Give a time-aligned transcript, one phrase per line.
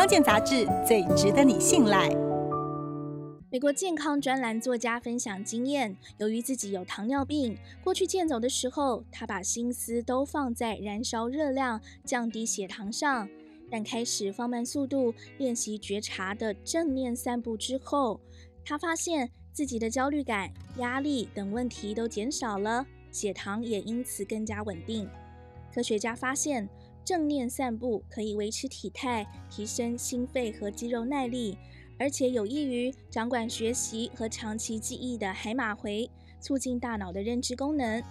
[0.00, 2.08] 康健杂志最值得你信赖。
[3.50, 7.54] 美国健康专栏作家分享经验，由于自己有糖尿病，
[7.84, 13.28] 过去健走的时候，他把心思都放在燃烧热量、降低血糖上。
[13.70, 18.18] 但开始放慢速度，练习觉察的正念散步之后，
[18.64, 25.06] 他发现自己的焦虑感、压力等问题都减少了，血糖也因此更加稳定。
[25.74, 26.66] 科学家发现，
[27.04, 31.56] 正念散步可以维持体态、提升心肺和肌肉耐力，
[31.98, 36.08] 而且有益于掌管学习和长期记忆的海马回，
[36.40, 38.02] 促进大脑的认知功能。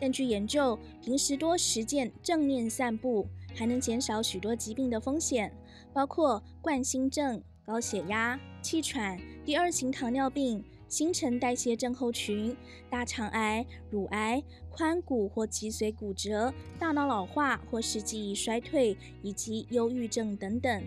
[0.00, 5.52] 根据研究，平时多实践正念散步，还能减少许多疾病的风险，
[5.92, 12.56] 包括冠心症、高血压、气喘、第二型糖尿病、新陈代谢症候群、
[12.88, 20.82] 大肠癌、乳癌、髋骨或脊髓骨折、大脑老化或是记忆衰退以及忧郁症等等。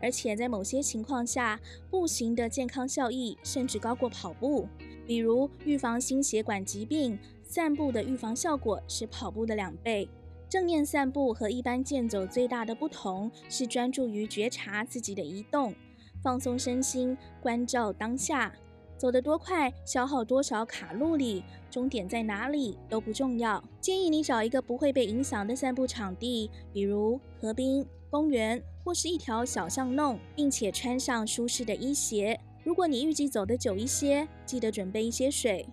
[0.00, 1.60] 而且在某些情况下，
[1.90, 4.68] 步行的健康效益甚至高过跑步，
[5.04, 10.08] 比如预防心血管疾病，散步的预防效果是跑步的两倍。
[10.48, 15.74] 正念散步和一般健走最大的不同是专注于觉察自己的移动，
[16.22, 18.54] 放松身心，关照当下。
[18.98, 23.62] 走得多快，消耗多少卡路里，终点在哪里都不重要。
[23.80, 32.38] 建议你找一个不会被影响的散步场地，比如河边、公园或是一条小巷弄，并且穿上舒适的衣鞋。
[32.64, 35.64] 如果你预计走得久一些，记得准备一些水。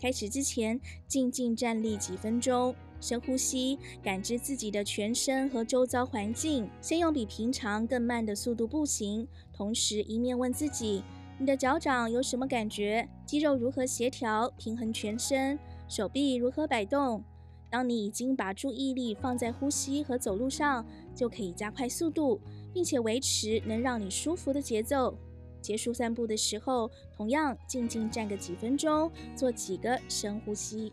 [0.00, 6.68] 开始之前，静静站立几分钟，深呼吸，感知自己的全身和周遭环境。
[6.80, 11.04] 先用比平常更慢的速度步行，同时一面问自己：
[11.38, 13.08] 你的脚掌有什么感觉？
[13.26, 15.58] 肌肉如何协调平衡全身？
[15.88, 17.24] 手臂如何摆动？
[17.68, 22.40] 当你已经把注意力放在呼吸和走路上，就可以加快速度，
[22.72, 25.16] 并且维持能让你舒服的节奏。
[25.60, 30.92] 结束散步的时候，同样静静站个几分钟，做几个深呼吸。